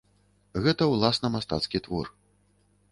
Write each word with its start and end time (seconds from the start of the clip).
Гэта 0.67 0.87
ўласна 0.93 1.27
мастацкі 1.37 1.85
твор. 1.89 2.13